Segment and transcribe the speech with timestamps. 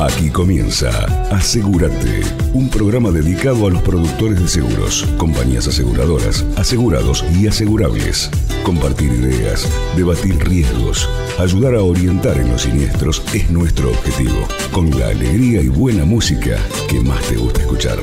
[0.00, 0.88] Aquí comienza
[1.30, 2.22] Asegúrate,
[2.54, 8.30] un programa dedicado a los productores de seguros, compañías aseguradoras, asegurados y asegurables.
[8.64, 9.68] Compartir ideas,
[9.98, 11.06] debatir riesgos,
[11.38, 14.38] ayudar a orientar en los siniestros es nuestro objetivo,
[14.72, 16.56] con la alegría y buena música
[16.88, 17.98] que más te gusta escuchar.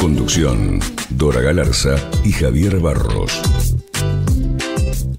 [0.00, 3.42] Conducción, Dora Galarza y Javier Barros.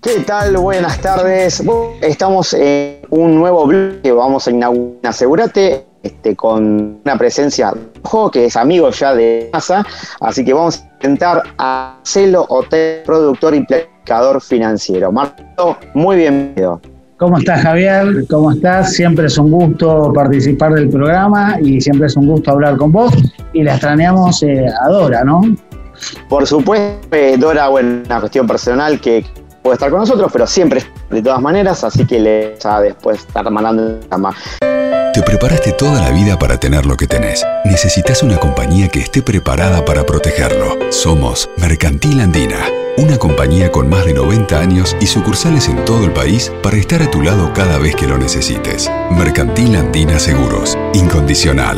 [0.02, 0.58] ¿Qué tal?
[0.58, 1.62] Buenas tardes.
[2.02, 7.74] Estamos en un nuevo bloque, vamos a inaugurar Asegúrate este, con una presencia
[8.04, 9.84] ojo, que es amigo ya de masa,
[10.22, 15.12] así que vamos a intentar a Celo Hotel, productor y planificador financiero.
[15.12, 16.80] Marco, muy bienvenido.
[17.18, 18.28] ¿Cómo estás, Javier?
[18.30, 18.94] ¿Cómo estás?
[18.94, 23.12] Siempre es un gusto participar del programa y siempre es un gusto hablar con vos.
[23.54, 25.42] Y la extrañamos eh, a Dora, ¿no?
[26.30, 29.26] Por supuesto, eh, Dora, bueno, una cuestión personal que
[29.64, 33.50] puede estar con nosotros, pero siempre de todas maneras, así que le a después estar
[33.50, 34.36] mandando más.
[35.16, 37.42] Te preparaste toda la vida para tener lo que tenés.
[37.64, 40.78] Necesitas una compañía que esté preparada para protegerlo.
[40.92, 42.60] Somos Mercantil Andina,
[42.98, 47.02] una compañía con más de 90 años y sucursales en todo el país para estar
[47.02, 48.92] a tu lado cada vez que lo necesites.
[49.10, 51.78] Mercantil Andina Seguros, incondicional.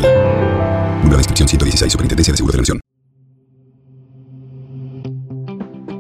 [1.04, 2.80] Una descripción 116, Superintendencia de Seguros de la.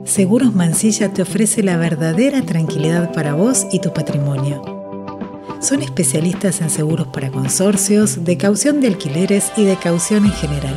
[0.05, 4.76] Seguros Mansilla te ofrece la verdadera tranquilidad para vos y tu patrimonio
[5.59, 10.75] son especialistas en seguros para consorcios, de caución de alquileres y de caución en general.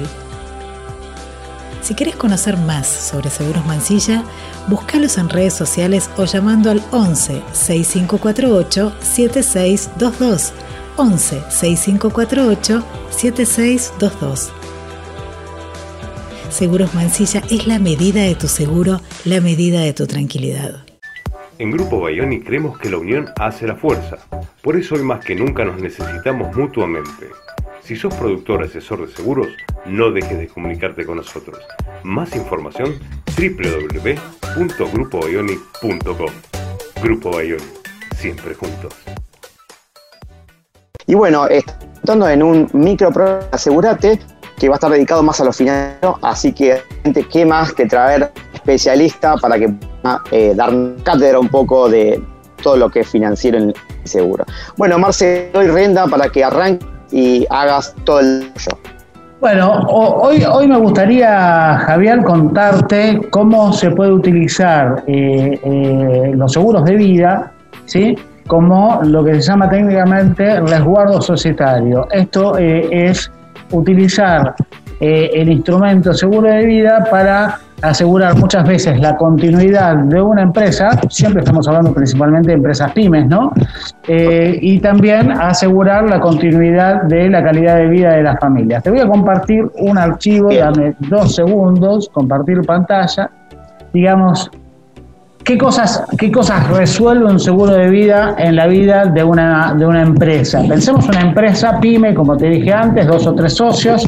[1.82, 4.22] Si quieres conocer más sobre Seguros Mansilla,
[4.68, 10.52] búscalos en redes sociales o llamando al 11 6548 7622.
[10.96, 14.50] 11 6548 7622.
[16.50, 20.89] Seguros Mansilla es la medida de tu seguro, la medida de tu tranquilidad.
[21.60, 24.16] En Grupo Bayoni creemos que la unión hace la fuerza.
[24.62, 27.28] Por eso hoy más que nunca nos necesitamos mutuamente.
[27.82, 29.48] Si sos productor asesor de seguros,
[29.84, 31.58] no dejes de comunicarte con nosotros.
[32.02, 32.98] Más información
[33.36, 36.30] www.grupobayoni.com.
[37.02, 37.62] Grupo Bayoni,
[38.16, 38.94] siempre juntos.
[41.06, 44.18] Y bueno, estando en un micro programa, asegúrate
[44.58, 46.80] que va a estar dedicado más a los financieros, así que
[47.30, 49.74] qué más que traer especialista para que
[50.30, 50.72] eh, dar
[51.02, 52.22] cátedra un poco de
[52.62, 53.74] todo lo que es financiero en el
[54.04, 54.44] seguro.
[54.76, 58.78] Bueno, Marce, doy rienda para que arranques y hagas todo el show.
[59.40, 66.84] Bueno, hoy, hoy me gustaría, Javier, contarte cómo se puede utilizar eh, eh, los seguros
[66.84, 67.52] de vida,
[67.86, 68.18] ¿sí?
[68.46, 72.06] como lo que se llama técnicamente resguardo societario.
[72.10, 73.30] Esto es
[73.70, 74.54] utilizar
[74.98, 81.40] el instrumento seguro de vida para asegurar muchas veces la continuidad de una empresa, siempre
[81.40, 83.52] estamos hablando principalmente de empresas pymes, ¿no?
[84.06, 88.82] Eh, y también asegurar la continuidad de la calidad de vida de las familias.
[88.82, 93.30] Te voy a compartir un archivo, dame dos segundos, compartir pantalla.
[93.92, 94.50] Digamos,
[95.44, 99.86] ¿Qué cosas, ¿Qué cosas resuelve un seguro de vida en la vida de una, de
[99.86, 100.62] una empresa?
[100.68, 104.06] Pensemos una empresa pyme, como te dije antes, dos o tres socios,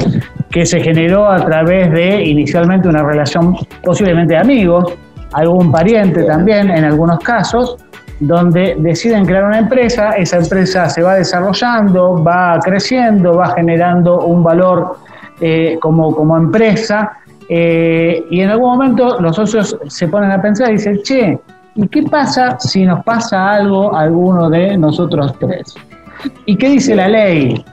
[0.51, 4.93] que se generó a través de inicialmente una relación posiblemente de amigos,
[5.33, 7.77] algún pariente también en algunos casos,
[8.19, 14.43] donde deciden crear una empresa, esa empresa se va desarrollando, va creciendo, va generando un
[14.43, 14.97] valor
[15.41, 17.17] eh, como, como empresa
[17.49, 21.39] eh, y en algún momento los socios se ponen a pensar y dicen, che,
[21.75, 25.75] ¿y qué pasa si nos pasa algo a alguno de nosotros tres?
[26.45, 27.63] ¿Y qué dice la ley?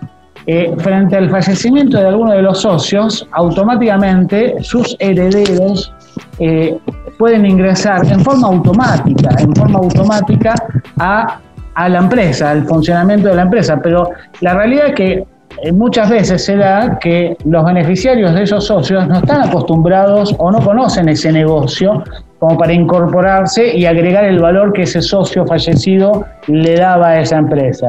[0.47, 5.93] Eh, frente al fallecimiento de alguno de los socios, automáticamente sus herederos
[6.39, 6.77] eh,
[7.19, 10.55] pueden ingresar en forma automática, en forma automática
[10.99, 11.39] a,
[11.75, 13.79] a la empresa, al funcionamiento de la empresa.
[13.83, 14.11] Pero
[14.41, 15.25] la realidad es que
[15.73, 20.61] muchas veces se da que los beneficiarios de esos socios no están acostumbrados o no
[20.61, 22.03] conocen ese negocio
[22.39, 27.37] como para incorporarse y agregar el valor que ese socio fallecido le daba a esa
[27.37, 27.89] empresa.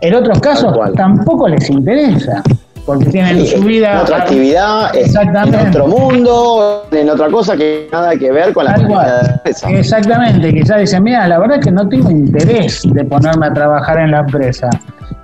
[0.00, 2.42] En otros casos tampoco les interesa,
[2.84, 3.92] porque tienen su vida...
[3.92, 5.60] En otra actividad, Exactamente.
[5.60, 9.70] en otro mundo, en otra cosa que nada que ver con la empresa.
[9.70, 13.98] Exactamente, quizás dicen, mira, la verdad es que no tengo interés de ponerme a trabajar
[13.98, 14.68] en la empresa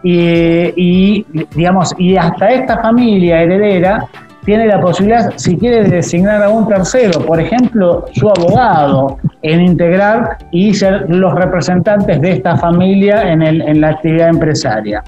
[0.04, 4.06] y, digamos, y hasta esta familia heredera
[4.44, 10.36] tiene la posibilidad, si quiere designar a un tercero, por ejemplo, su abogado, en integrar
[10.50, 15.02] y ser los representantes de esta familia en, el, en la actividad empresaria.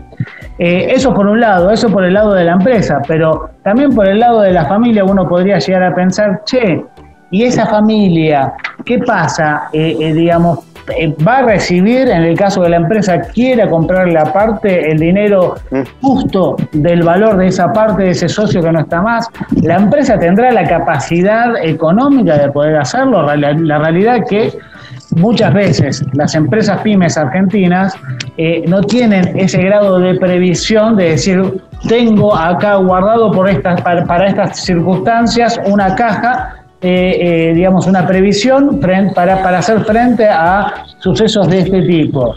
[0.59, 4.09] Eh, eso por un lado, eso por el lado de la empresa, pero también por
[4.09, 6.83] el lado de la familia uno podría llegar a pensar, che,
[7.31, 8.55] ¿y esa familia
[8.87, 10.76] qué pasa, eh, eh, digamos, eh,
[11.27, 15.57] va a recibir, en el caso que la empresa quiera comprar la parte, el dinero
[15.71, 15.81] mm.
[16.01, 19.29] justo del valor de esa parte de ese socio que no está más.
[19.63, 23.23] La empresa tendrá la capacidad económica de poder hacerlo.
[23.37, 24.59] La, realidad es que
[25.17, 27.95] muchas veces las empresas pymes argentinas
[28.37, 34.27] eh, no tienen ese grado de previsión de decir, tengo acá guardado por estas, para
[34.27, 41.49] estas circunstancias una caja eh, eh, digamos, una previsión para, para hacer frente a sucesos
[41.49, 42.35] de este tipo.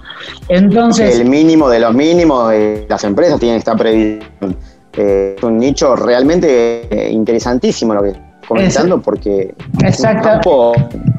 [0.48, 4.56] Entonces, el mínimo de los mínimos, de las empresas tienen esta previsión.
[4.94, 9.54] Eh, es un nicho realmente interesantísimo lo que estás comentando porque
[9.84, 10.74] es un campo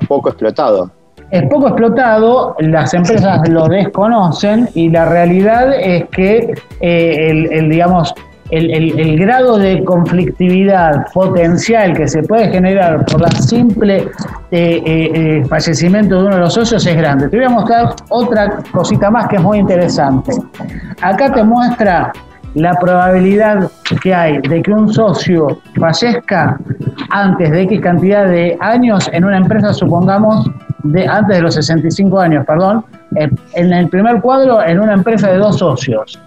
[0.08, 0.90] poco explotado.
[1.31, 8.14] Es poco explotado, las empresas lo desconocen y la realidad es que el, digamos,
[8.50, 14.08] el, grado de conflictividad potencial que se puede generar por la simple
[14.50, 17.29] eh, eh, eh, fallecimiento de uno de los socios es grande.
[17.29, 20.32] Te voy a mostrar otra cosita más que es muy interesante.
[21.00, 22.12] Acá te muestra
[22.55, 23.70] la probabilidad
[24.02, 26.58] que hay de que un socio fallezca
[27.11, 30.50] antes de X cantidad de años en una empresa, supongamos,
[30.82, 35.38] de antes de los 65 años, perdón, en el primer cuadro en una empresa de
[35.38, 36.19] dos socios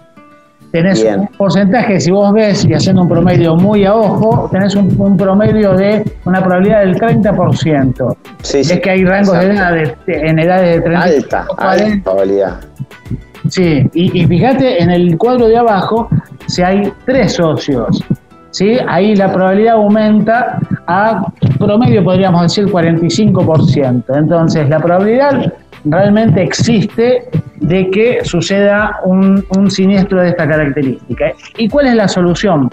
[0.74, 5.16] tenés un porcentaje, si vos ves y haciendo un promedio muy a ojo, tenés un,
[5.16, 8.16] promedio de una probabilidad del 30%.
[8.42, 12.60] Sí, es que hay rangos de edades, en edades de 30 alta, alta probabilidad.
[13.48, 16.08] Sí, y, fíjate en el cuadro de abajo,
[16.48, 18.02] si hay tres socios,
[18.50, 18.76] ¿sí?
[18.88, 21.24] ahí la probabilidad aumenta a
[21.56, 24.16] promedio, podríamos decir, 45%.
[24.16, 25.52] Entonces, la probabilidad
[25.84, 31.32] realmente existe de que suceda un, siniestro de esta característica.
[31.56, 32.70] ¿Y cuál es la solución?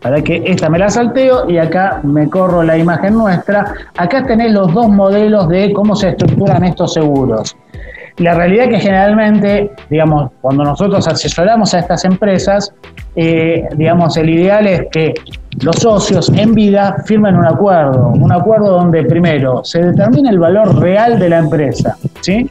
[0.00, 3.72] Para que esta me la salteo y acá me corro la imagen nuestra.
[3.96, 7.56] Acá tenés los dos modelos de cómo se estructuran estos seguros.
[8.18, 12.74] La realidad es que generalmente, digamos, cuando nosotros asesoramos a estas empresas,
[13.14, 15.14] eh, digamos, el ideal es que
[15.62, 20.80] los socios en vida firmen un acuerdo, un acuerdo donde primero se determine el valor
[20.80, 22.50] real de la empresa, ¿sí?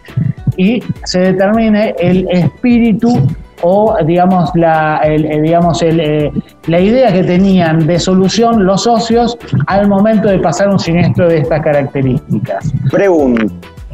[0.55, 3.27] Y se determine el espíritu
[3.61, 5.01] o digamos la,
[5.41, 6.31] digamos eh,
[6.67, 9.37] la idea que tenían de solución los socios
[9.67, 12.71] al momento de pasar un siniestro de estas características.
[12.91, 13.45] Pregunta.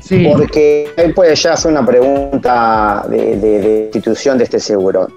[0.10, 5.08] Porque él puede ya hacer una pregunta de, de institución de este seguro.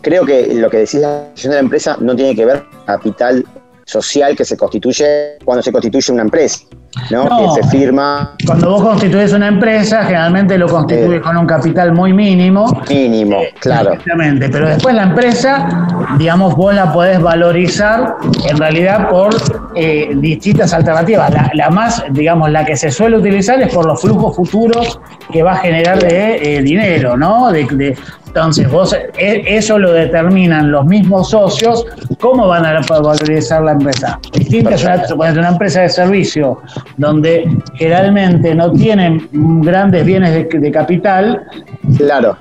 [0.00, 3.44] Creo que lo que decís la de la empresa no tiene que ver capital
[3.86, 6.60] social que se constituye cuando se constituye una empresa.
[7.10, 7.54] ¿no?
[7.54, 8.34] que se firma.
[8.46, 12.66] Cuando vos constituyes una empresa, generalmente lo constituyes con un capital muy mínimo.
[12.88, 13.92] Mínimo, eh, claro.
[13.92, 15.86] Exactamente, pero después la empresa,
[16.18, 18.16] digamos, vos la podés valorizar
[18.48, 19.34] en realidad por
[19.74, 21.32] eh, distintas alternativas.
[21.54, 24.98] La, más, digamos, la que se suele utilizar es por los flujos futuros
[25.32, 27.50] que va a generar de eh, dinero, ¿no?
[27.52, 27.96] De, de,
[28.36, 31.86] entonces, vos, eso lo determinan los mismos socios,
[32.20, 34.20] cómo van a valorizar la empresa.
[34.34, 36.60] Distinta es una, una empresa de servicio
[36.98, 39.26] donde generalmente no tienen
[39.62, 41.46] grandes bienes de, capital.
[41.96, 42.36] Claro.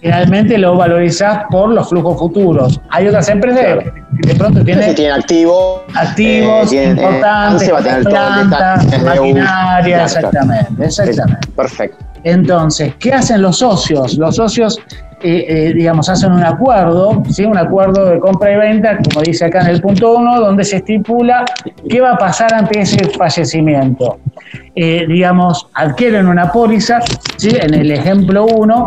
[0.00, 2.80] Generalmente lo valorizás por los flujos futuros.
[2.90, 3.84] Hay otras empresas
[4.20, 11.46] que de pronto tienen, tienen activos, activos eh, importantes, eh, plantas, maquinaria, exactamente, exactamente.
[11.54, 12.04] Perfecto.
[12.24, 14.18] Entonces, ¿qué hacen los socios?
[14.18, 14.78] Los socios
[15.22, 17.44] eh, eh, digamos, hacen un acuerdo, ¿sí?
[17.44, 20.76] un acuerdo de compra y venta, como dice acá en el punto 1, donde se
[20.76, 21.44] estipula
[21.88, 24.18] qué va a pasar ante ese fallecimiento.
[24.74, 27.00] Eh, digamos, adquieren una póliza,
[27.36, 27.50] ¿sí?
[27.50, 28.84] en el ejemplo 1,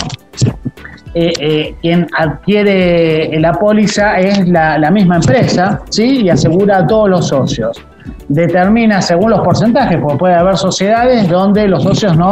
[1.82, 6.24] quien adquiere la póliza es la, la misma empresa ¿sí?
[6.24, 7.80] y asegura a todos los socios
[8.28, 12.32] determina según los porcentajes, porque puede haber sociedades donde los socios no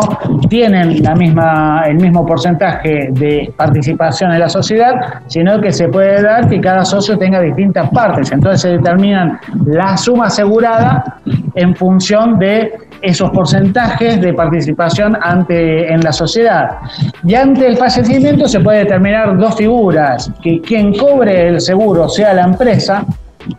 [0.49, 4.93] tienen la misma, el mismo porcentaje de participación en la sociedad,
[5.27, 8.31] sino que se puede dar que cada socio tenga distintas partes.
[8.31, 11.17] Entonces se determinan la suma asegurada
[11.55, 16.77] en función de esos porcentajes de participación ante, en la sociedad.
[17.25, 22.33] Y ante el fallecimiento se puede determinar dos figuras, que quien cobre el seguro sea
[22.33, 23.03] la empresa,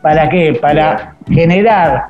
[0.01, 0.59] ¿Para qué?
[0.61, 2.09] Para generar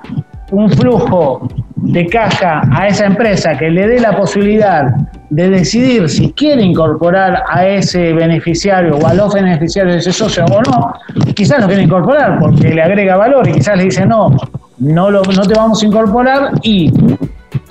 [0.50, 4.94] un flujo de caja a esa empresa que le dé la posibilidad
[5.30, 10.44] de decidir si quiere incorporar a ese beneficiario o a los beneficiarios de ese socio
[10.44, 10.94] o no,
[11.34, 14.36] quizás lo quiere incorporar porque le agrega valor y quizás le dice no,
[14.78, 16.92] no, lo, no te vamos a incorporar y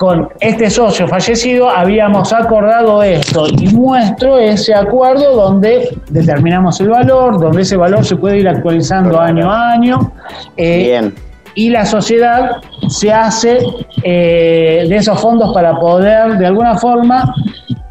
[0.01, 7.39] con este socio fallecido habíamos acordado esto y muestro ese acuerdo donde determinamos el valor,
[7.39, 10.12] donde ese valor se puede ir actualizando año a año.
[10.58, 11.13] Eh, Bien.
[11.53, 12.50] Y la sociedad
[12.88, 13.60] se hace
[14.01, 17.36] eh, de esos fondos para poder, de alguna forma,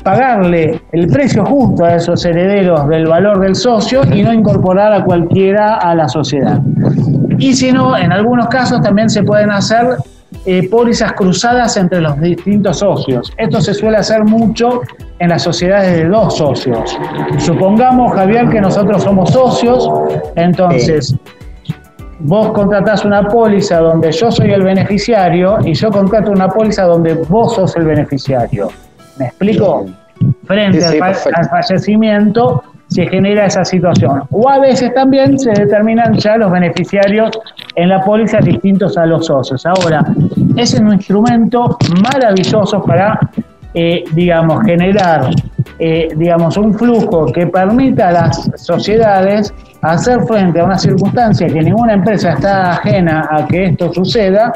[0.02, 5.04] pagarle el precio justo a esos herederos del valor del socio y no incorporar a
[5.04, 6.58] cualquiera a la sociedad.
[7.38, 9.96] Y si no, en algunos casos también se pueden hacer
[10.46, 13.32] eh, pólizas cruzadas entre los distintos socios.
[13.36, 14.80] Esto se suele hacer mucho
[15.18, 16.98] en las sociedades de dos socios.
[17.38, 19.90] Supongamos, Javier, que nosotros somos socios,
[20.36, 21.14] entonces
[22.20, 27.14] vos contratás una póliza donde yo soy el beneficiario y yo contrato una póliza donde
[27.14, 28.68] vos sos el beneficiario.
[29.18, 29.86] ¿Me explico?
[30.44, 34.22] Frente al, fallecimiento se genera esa situación.
[34.30, 37.30] O a veces también se determinan ya los beneficiarios
[37.74, 39.64] en la póliza distintos a los socios.
[39.66, 40.04] Ahora,
[40.56, 43.18] es un instrumento maravilloso para,
[43.74, 45.30] eh, digamos, generar,
[45.78, 51.62] eh, digamos, un flujo que permita a las sociedades hacer frente a una circunstancia que
[51.62, 54.52] ninguna empresa está ajena a que esto suceda,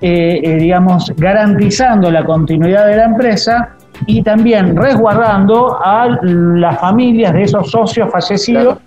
[0.00, 3.70] eh, digamos, garantizando la continuidad de la empresa
[4.06, 8.78] y también resguardando a las familias de esos socios fallecidos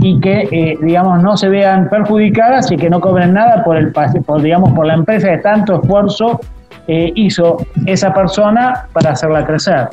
[0.00, 3.92] y que, eh, digamos, no se vean perjudicadas y que no cobren nada por, el,
[3.92, 6.40] por, digamos, por la empresa de tanto esfuerzo
[6.88, 9.88] eh, hizo esa persona para hacerla crecer.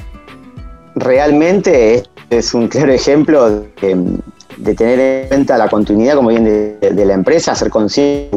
[0.96, 3.50] Realmente es un claro ejemplo
[3.82, 4.20] de,
[4.60, 8.30] de tener en cuenta la continuidad, como bien de, la empresa, ser consciente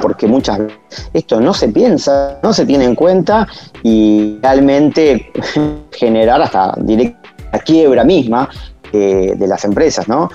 [0.00, 3.46] porque muchas veces esto no se piensa, no se tiene en cuenta
[3.82, 5.30] y realmente
[5.92, 8.48] generar hasta la quiebra misma
[8.92, 10.30] eh, de las empresas, ¿no?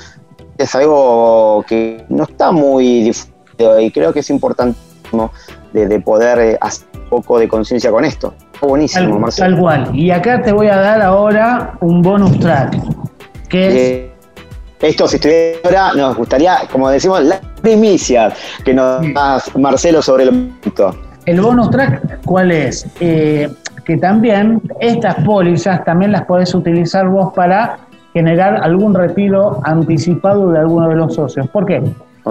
[0.58, 5.32] Es algo que no está muy difundido y creo que es importantísimo
[5.74, 8.34] de, poder eh, hacer un poco de conciencia con esto.
[8.62, 9.56] Buenísimo, Marcelo.
[9.56, 9.96] Tal cual.
[9.96, 12.78] Y acá te voy a dar ahora un bonus track,
[13.50, 14.14] que es eh,
[14.84, 18.34] esto, si estuviera, nos gustaría, como decimos, la primicia
[18.66, 20.94] que nos da Marcelo sobre el punto.
[21.26, 22.86] El bonus track, ¿cuál es?
[23.00, 23.50] Eh,
[23.86, 27.80] que también estas pólizas también las podés utilizar vos para
[28.14, 31.48] generar algún retiro anticipado de alguno de los socios.
[31.50, 31.82] ¿Por qué?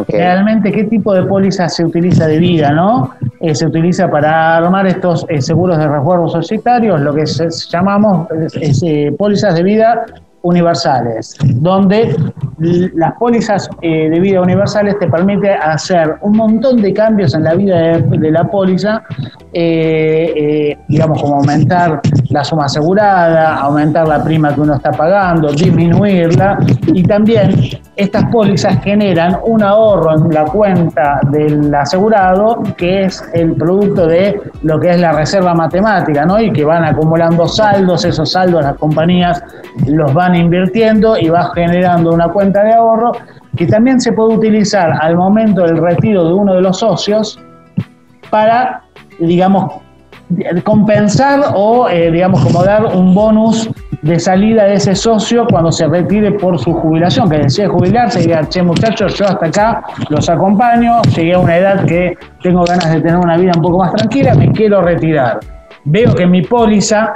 [0.09, 3.11] Realmente, ¿qué tipo de póliza se utiliza de vida, no?
[3.41, 7.25] Eh, se utiliza para armar estos eh, seguros de resguardo societarios, lo que
[7.69, 8.27] llamamos
[9.19, 10.07] pólizas de vida
[10.43, 12.17] universales, donde
[12.59, 17.55] las pólizas eh, de vida universales te permiten hacer un montón de cambios en la
[17.55, 19.03] vida de, la póliza,
[19.53, 25.53] eh, eh, digamos como aumentar la suma asegurada, aumentar la prima que uno está pagando,
[25.53, 27.55] disminuirla y también
[27.97, 34.41] estas pólizas generan un ahorro en la cuenta del asegurado que es el producto de
[34.63, 36.41] lo que es la reserva matemática, ¿no?
[36.41, 39.43] Y que van acumulando saldos, esos saldos las compañías
[39.87, 43.12] los van invirtiendo y va generando una cuenta de ahorro
[43.57, 47.39] que también se puede utilizar al momento del retiro de uno de los socios
[48.31, 48.83] para,
[49.19, 49.83] digamos,
[50.65, 53.69] compensar o, eh, digamos, como dar un bonus
[54.03, 58.23] de salida de ese socio cuando se retire por su jubilación, que decide jubilarse y
[58.25, 62.93] diga, che muchachos, yo hasta acá los acompaño, llegué a una edad que tengo ganas
[62.93, 65.41] de tener una vida un poco más tranquila, me quiero retirar.
[65.85, 67.12] Veo que mi póliza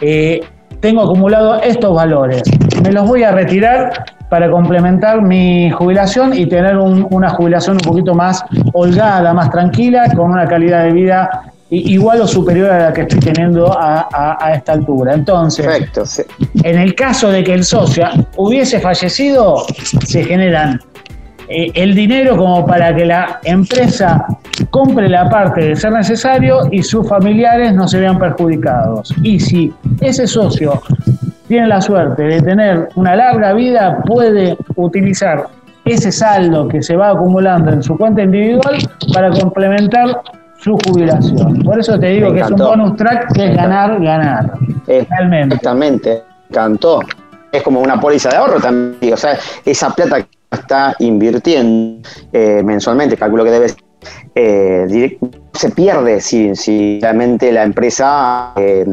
[0.00, 0.40] eh,
[0.80, 2.42] tengo acumulado estos valores.
[2.82, 8.14] Me los voy a retirar para complementar mi jubilación y tener una jubilación un poquito
[8.14, 13.02] más holgada, más tranquila, con una calidad de vida igual o superior a la que
[13.02, 15.14] estoy teniendo a, esta altura.
[15.14, 16.26] Entonces,
[16.62, 19.64] en el caso de que el socio hubiese fallecido,
[20.04, 20.80] se generan
[21.48, 24.26] eh, el dinero como para que la empresa
[24.70, 29.14] compre la parte de ser necesario y sus familiares no se vean perjudicados.
[29.22, 30.80] Y si ese socio
[31.48, 35.48] tiene la suerte de tener una larga vida, puede utilizar
[35.84, 38.76] ese saldo que se va acumulando en su cuenta individual
[39.12, 40.22] para complementar
[40.58, 41.62] su jubilación.
[41.64, 44.52] Por eso te digo que es un bonus track que es ganar, ganar.
[44.86, 45.56] Realmente.
[45.56, 46.22] Exactamente,
[46.52, 47.00] cantó.
[47.50, 49.14] Es como una póliza de ahorro también.
[49.14, 53.66] O sea, esa plata está invirtiendo eh, mensualmente, calculo que debe
[54.34, 55.18] eh,
[55.52, 58.84] se pierde si, realmente la empresa eh,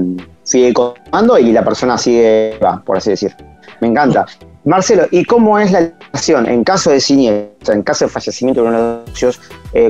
[0.43, 3.35] sigue comando y la persona sigue, va, por así decir.
[3.81, 4.25] Me encanta.
[4.65, 8.67] Marcelo, ¿y cómo es la legislación en caso de siniestro, en caso de fallecimiento de
[8.67, 9.41] uno de los socios?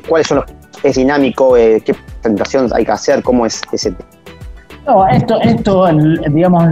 [0.08, 0.46] ¿Cuáles son los...
[0.84, 1.56] ¿Es dinámico?
[1.56, 3.24] ¿Qué presentación hay que hacer?
[3.24, 4.17] ¿Cómo es ese tema?
[4.88, 5.86] No, esto, esto,
[6.32, 6.70] digamos,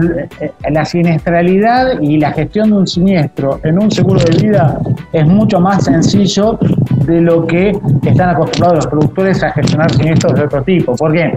[0.69, 4.79] la siniestralidad y la gestión de un siniestro en un seguro de vida
[5.11, 6.57] es mucho más sencillo
[7.05, 10.95] de lo que están acostumbrados los productores a gestionar siniestros de otro tipo.
[10.95, 11.33] ¿Por qué?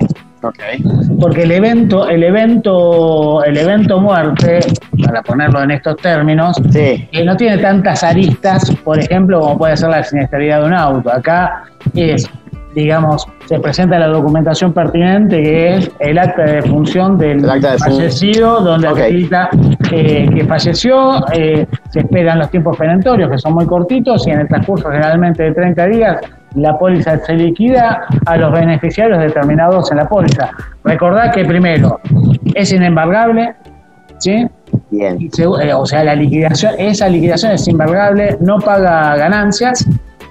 [1.20, 4.61] Porque el evento, el evento, el evento muerte,
[5.04, 9.88] para ponerlo en estos términos, que no tiene tantas aristas, por ejemplo, como puede ser
[9.88, 11.12] la siniestralidad de un auto.
[11.12, 12.30] Acá es
[12.75, 17.44] digamos, se presenta la documentación pertinente, que es el acta de función del
[17.78, 19.48] fallecido, donde acredita
[19.90, 24.40] eh, que falleció, eh, se esperan los tiempos perentorios, que son muy cortitos, y en
[24.40, 26.18] el transcurso generalmente de 30 días,
[26.54, 30.50] la póliza se liquida a los beneficiarios determinados en la póliza.
[30.84, 32.00] Recordad que primero,
[32.54, 33.54] es inembargable,
[34.18, 34.46] ¿sí?
[34.90, 35.18] Bien.
[35.20, 39.87] Eh, o sea, la liquidación, esa liquidación es embargable, no paga ganancias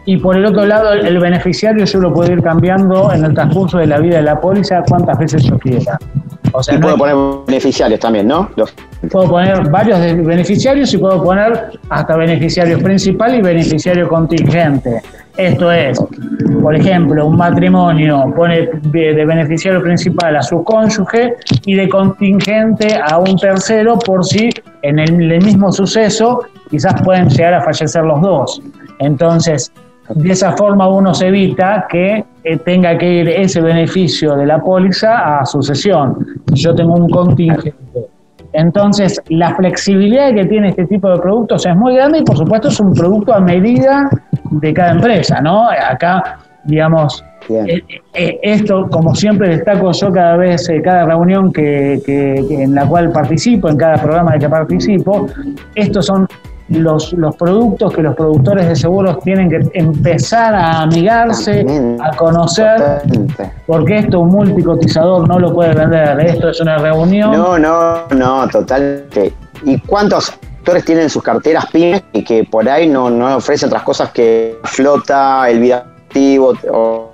[0.08, 3.78] y por el otro lado, el beneficiario yo lo puedo ir cambiando en el transcurso
[3.78, 6.00] de la vida de la póliza cuantas veces yo quiera.
[6.54, 8.50] O sea, y puedo poner beneficiarios también, ¿no?
[9.12, 15.02] Puedo poner varios beneficiarios y puedo poner hasta beneficiario principal y beneficiario contingente.
[15.36, 16.00] Esto es,
[16.62, 21.36] por ejemplo, un matrimonio pone de beneficiario principal a su cónyuge
[21.66, 24.52] y de contingente a un tercero por si
[24.84, 28.62] en el mismo suceso quizás pueden llegar a fallecer los dos.
[29.00, 29.72] Entonces,
[30.16, 34.60] de esa forma uno se evita que eh, tenga que ir ese beneficio de la
[34.60, 36.18] póliza a sucesión.
[36.54, 37.74] Yo tengo un contingente.
[38.54, 42.70] Entonces, la flexibilidad que tiene este tipo de productos es muy grande y por supuesto
[42.70, 44.10] es un producto a medida
[44.50, 45.70] de cada empresa, ¿no?
[45.70, 47.84] Acá, digamos, eh,
[48.14, 52.02] eh, esto, como siempre destaco yo cada vez, cada reunión que,
[52.50, 55.28] en la cual participo, en cada programa de que participo,
[55.76, 56.28] estos son
[56.69, 61.65] los, los productos que los productores de seguros tienen que empezar a amigarse,
[62.01, 63.01] a conocer,
[63.65, 67.31] porque esto un multicotizador no lo puede vender, esto es una reunión.
[67.31, 69.33] No, no, no, totalmente.
[69.63, 73.83] ¿Y cuántos actores tienen sus carteras pymes y que por ahí no, no ofrece otras
[73.83, 76.53] cosas que flota, el vida activo,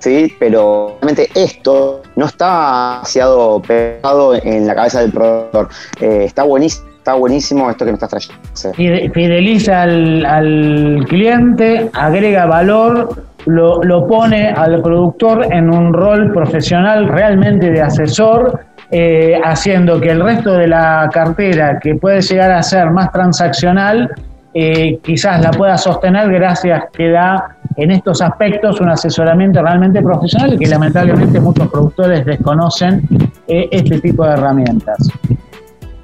[0.00, 5.68] sí, pero realmente esto no está demasiado pegado en la cabeza del productor.
[6.00, 9.12] Eh, está buenísimo está buenísimo esto que me estás trayendo.
[9.12, 17.82] Fideliza al, cliente, agrega valor, lo, pone al productor en un rol profesional realmente de
[17.82, 18.58] asesor,
[18.90, 24.10] eh, haciendo que el resto de la cartera, que puede llegar a ser más transaccional,
[24.54, 30.56] eh, quizás la pueda sostener gracias que da en estos aspectos un asesoramiento realmente profesional
[30.58, 33.02] que lamentablemente muchos productores desconocen
[33.48, 35.10] eh, este tipo de herramientas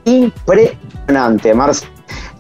[0.04, 1.86] impresionante, Marce.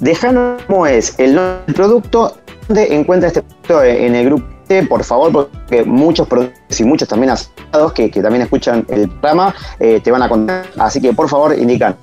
[0.00, 1.38] Déjanos cómo es el
[1.74, 2.36] producto,
[2.68, 7.30] dónde encuentra este producto en el grupo por favor, porque muchos productores y muchos también
[7.30, 10.64] asociados que, también escuchan el programa eh, te van a contar.
[10.78, 11.96] Así que por favor, indican.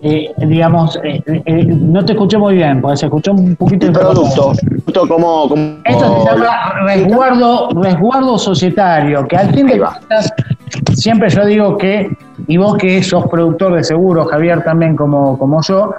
[0.00, 1.22] Eh, digamos, eh,
[1.66, 4.52] no te escuché muy bien, porque se escuchó un poquito el producto.
[5.08, 10.30] como, Esto se llama resguardo, resguardo societario, que al fin de cuentas
[10.94, 12.10] siempre yo digo que,
[12.46, 15.94] y vos que sos productor de seguros, Javier también como, como yo,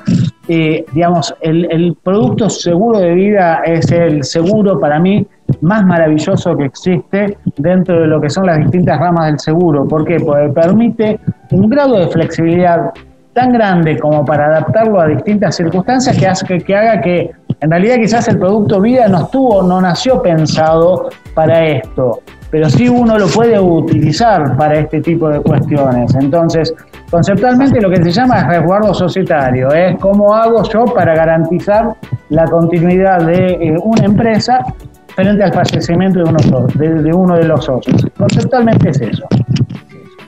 [0.47, 5.25] eh, digamos, el, producto seguro de vida es el seguro para mí
[5.61, 9.87] más maravilloso que existe dentro de lo que son las distintas ramas del seguro.
[9.87, 10.19] ¿Por qué?
[10.19, 11.19] Porque permite
[11.51, 12.91] un grado de flexibilidad
[13.33, 17.31] tan grande como para adaptarlo a distintas circunstancias que, hace, que haga que
[17.65, 22.21] en realidad quizás el producto vida no estuvo, no nació pensado para esto
[22.55, 26.15] pero sí uno lo puede utilizar para este tipo de cuestiones.
[26.15, 26.73] Entonces,
[27.11, 31.95] conceptualmente lo que se llama es resguardo societario, es cómo hago yo para garantizar
[32.29, 34.63] la continuidad de eh, una empresa
[35.15, 38.07] frente al fallecimiento de uno, de, uno de los socios.
[38.17, 39.25] Conceptualmente es eso.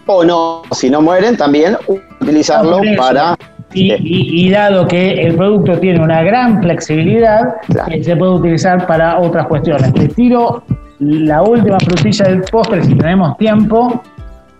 [0.06, 1.78] O no, si no mueren, también
[2.20, 3.38] utilizarlo para...
[3.74, 7.42] Y, dado que el producto tiene una gran flexibilidad,
[7.90, 9.94] eh, se puede utilizar para otras cuestiones.
[9.94, 10.64] Te tiro
[11.00, 14.02] la última frutilla del postre, si tenemos tiempo.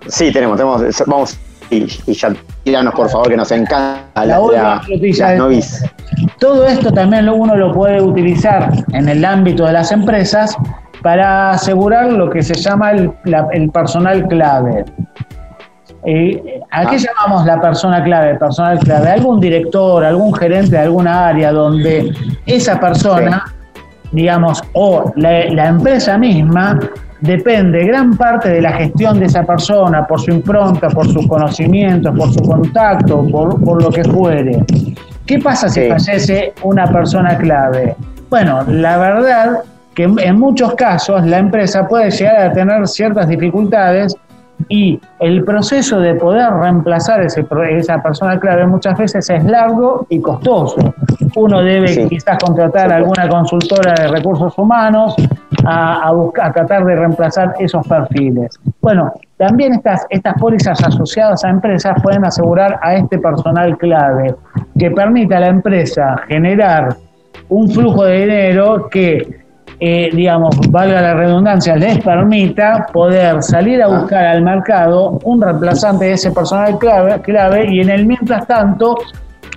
[0.08, 1.40] Sí, tenemos, tenemos vamos
[1.70, 5.64] y, ya tiranos por favor que nos encanta la, última frutilla del
[6.40, 10.56] Todo esto también uno lo puede utilizar en el ámbito de las empresas
[11.02, 14.86] para asegurar lo que se llama el, personal clave.
[16.10, 17.00] Eh, ¿A qué ah.
[17.00, 18.36] llamamos la persona clave?
[18.36, 19.12] Personal clave.
[19.12, 22.16] Algún director, algún gerente de alguna área donde
[22.46, 23.44] esa persona
[24.12, 26.80] digamos, o la, empresa misma
[27.22, 32.16] depende gran parte de la gestión de esa persona por su impronta, por sus conocimientos,
[32.16, 34.64] por su contacto, por, lo que fuere.
[35.26, 37.96] ¿Qué pasa si fallece una persona clave?
[38.30, 39.60] Bueno, la verdad
[39.94, 44.16] que en muchos casos la empresa puede llegar a tener ciertas dificultades
[44.70, 50.20] y el proceso de poder reemplazar ese, esa persona clave muchas veces es largo y
[50.20, 50.94] costoso.
[51.36, 55.16] Uno debe quizás contratar a alguna consultora de recursos humanos
[55.66, 58.60] a, buscar, a tratar de reemplazar esos perfiles.
[58.82, 64.36] Bueno, también estas, estas pólizas asociadas a empresas pueden asegurar a este personal clave
[64.78, 66.96] que permita a la empresa generar
[67.50, 69.47] un flujo de dinero que
[69.80, 74.00] eh, digamos, valga la redundancia, les permita poder salir a Ah.
[74.00, 78.98] buscar al mercado un reemplazante de ese personal clave, clave y en el mientras tanto,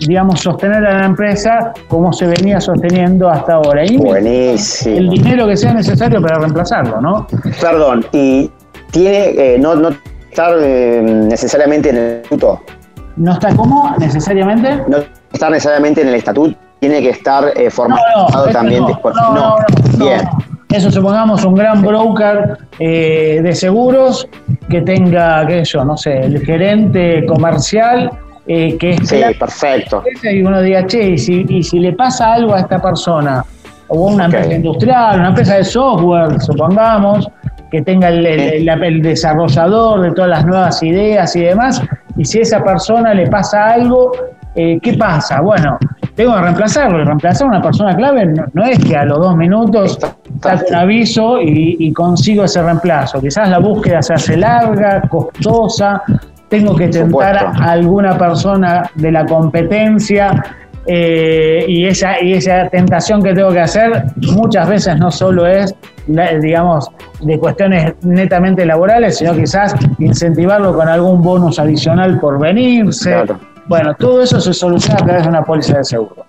[0.06, 3.84] digamos, sostener a la empresa como se venía sosteniendo hasta ahora.
[3.84, 5.10] Y el Buenísimo.
[5.10, 7.26] dinero que sea necesario para reemplazarlo, ¿no?
[7.60, 8.50] Perdón, y
[8.90, 9.90] tiene eh, no, no
[10.30, 12.60] estar eh, necesariamente en el estatuto.
[13.16, 14.82] ¿No está como necesariamente?
[14.86, 14.98] No
[15.32, 18.02] estar necesariamente en el estatuto, tiene que estar eh, No, formado
[18.46, 18.82] no, también.
[19.34, 19.56] no,
[19.98, 20.22] Bien.
[20.70, 24.26] Eso supongamos un gran broker eh, de seguros
[24.68, 28.10] que tenga, qué sé yo, no sé, el gerente comercial
[28.46, 30.02] eh, que es Sí, perfecto.
[30.22, 33.44] y uno diga, che, y si, y si le pasa algo a esta persona,
[33.88, 34.34] o una Ok.
[34.34, 37.28] empresa industrial, una empresa de software, supongamos,
[37.72, 41.82] que tenga el, el- el- el desarrollador de todas las nuevas ideas y demás,
[42.16, 44.12] y si a esa persona le pasa algo,
[44.54, 45.40] eh, ¿qué pasa?
[45.40, 45.78] Bueno,
[46.20, 49.18] tengo que reemplazarlo, y reemplazar a una persona clave no, no es que a los
[49.20, 49.98] dos minutos
[50.42, 53.22] saque un aviso y, y consigo ese reemplazo.
[53.22, 56.02] Quizás la búsqueda se hace larga, costosa,
[56.50, 60.44] tengo que tentar a alguna persona de la competencia
[60.86, 65.74] eh, y, esa, y esa tentación que tengo que hacer muchas veces no solo es,
[66.06, 73.10] digamos, de cuestiones netamente laborales, sino quizás incentivarlo con algún bonus adicional por venirse.
[73.10, 73.38] Claro.
[73.66, 76.24] Bueno, todo eso se soluciona a través de una póliza de seguro.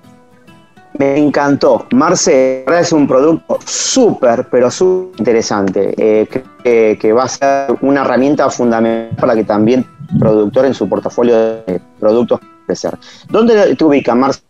[0.97, 1.87] Me encantó.
[1.93, 8.01] Marce, es un producto súper, pero súper interesante, eh, que, que va a ser una
[8.01, 12.97] herramienta fundamental para que también el productor en su portafolio de productos crecer.
[13.29, 14.41] ¿Dónde te ubicas, Marce?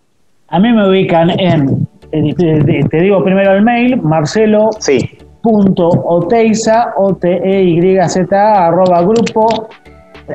[0.49, 5.87] A mí me ubican en, eh, te, te digo primero el mail, marcelo Sí, punto
[5.87, 9.69] oteiza, o t e y z a arroba grupo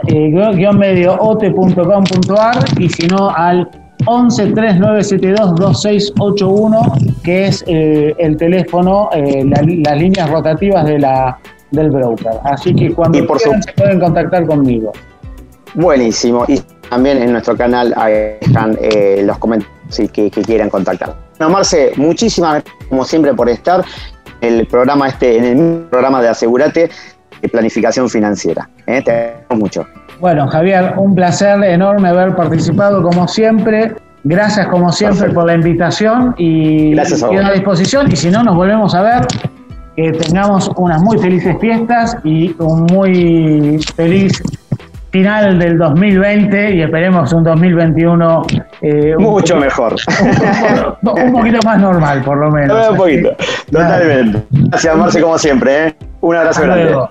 [0.08, 3.68] eh, guión- medio ote.com.ar y si no al
[4.06, 6.80] 11 3972 2681
[7.22, 11.38] que es eh, el teléfono, eh, la- las líneas rotativas de la,
[11.70, 12.32] del broker.
[12.44, 14.92] Así que cuando por quieran su- se pueden contactar conmigo.
[15.74, 16.44] buenísimo.
[16.48, 17.94] Y también en nuestro canal
[18.40, 21.14] están eh, los comentarios que, que quieran contactar.
[21.38, 23.84] Bueno, Marce, muchísimas gracias, como siempre, por estar
[24.40, 26.90] en el programa este, en el programa de Asegurate
[27.46, 28.68] de Planificación Financiera.
[28.86, 29.00] ¿eh?
[29.02, 29.86] Te agradecemos mucho.
[30.20, 33.94] Bueno, Javier, un placer enorme haber participado como siempre.
[34.24, 35.34] Gracias como siempre Perfecto.
[35.40, 37.50] por la invitación y Gracias a quedo vos.
[37.50, 38.10] a disposición.
[38.10, 39.26] Y si no, nos volvemos a ver.
[39.96, 44.42] Que tengamos unas muy felices fiestas y un muy feliz
[45.10, 48.42] final del 2020 y esperemos un 2021
[48.82, 49.94] eh, un Mucho poco- mejor.
[51.02, 52.90] un, un poquito más normal, por lo menos.
[52.90, 53.30] un poquito.
[53.70, 54.42] Totalmente.
[54.50, 55.86] Gracias, Marce, como siempre.
[55.88, 55.96] ¿eh?
[56.20, 56.84] Un abrazo Hasta grande.
[56.92, 57.10] luego.